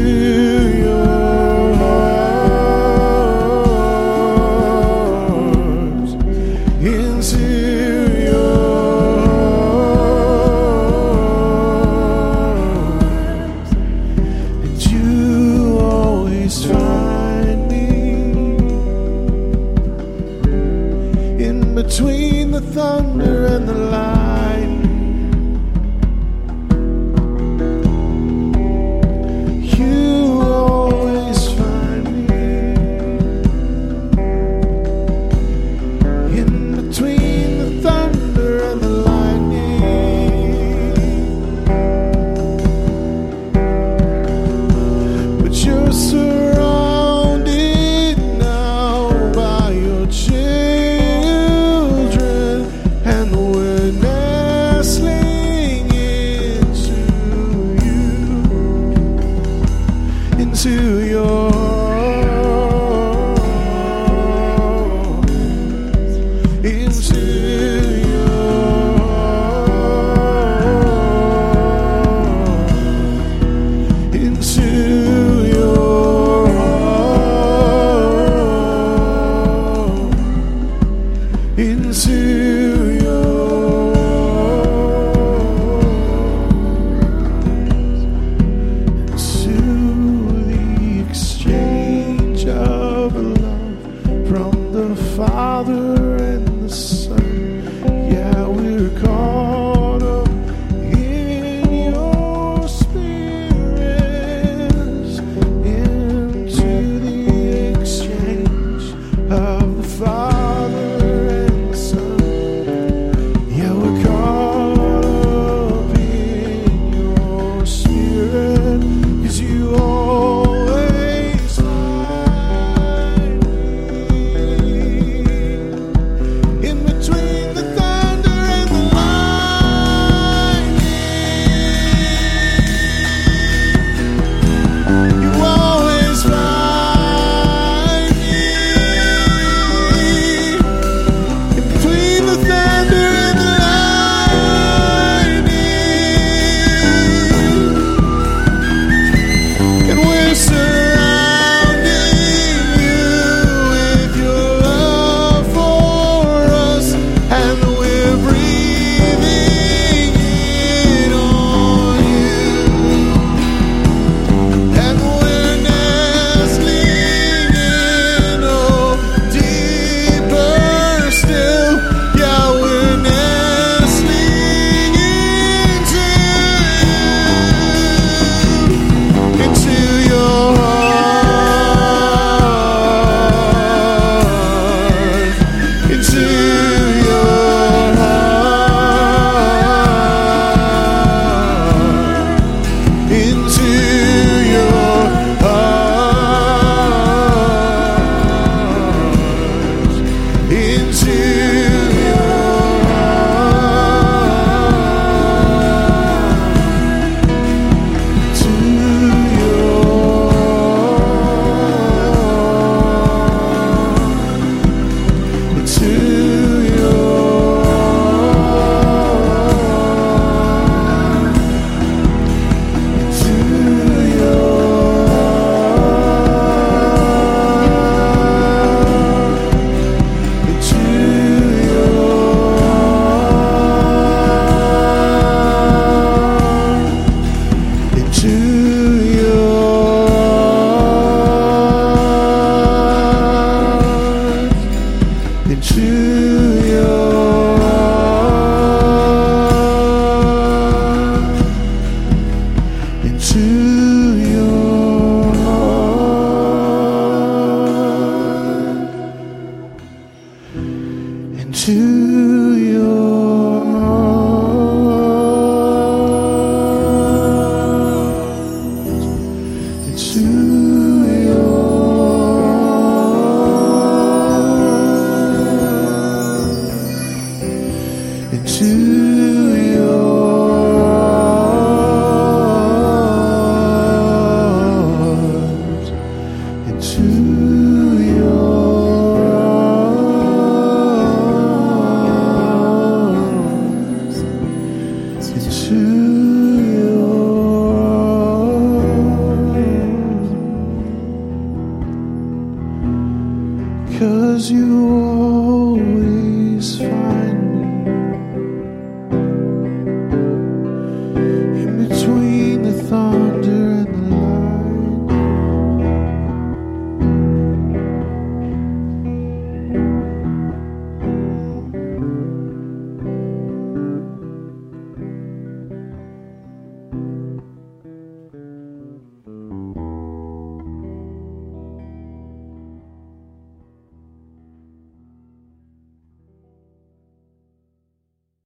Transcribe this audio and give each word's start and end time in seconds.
you. 0.00 0.49